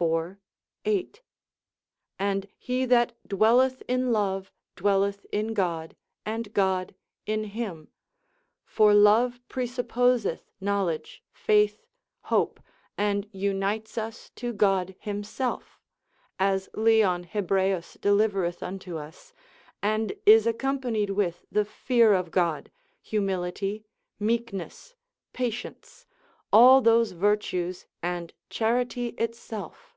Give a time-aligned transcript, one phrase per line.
[0.00, 0.36] iv.
[0.84, 1.22] 8,
[2.18, 5.94] and he that dwelleth in love, dwelleth in God,
[6.26, 7.86] and God in him;
[8.64, 11.86] for love pre supposeth knowledge, faith,
[12.22, 12.58] hope,
[12.98, 15.78] and unites us to God himself,
[16.36, 19.32] as Leon Hebreus delivereth unto us,
[19.84, 23.84] and is accompanied with the fear of God, humility,
[24.18, 24.96] meekness,
[25.32, 26.06] patience,
[26.52, 29.90] all those virtues, and charity itself.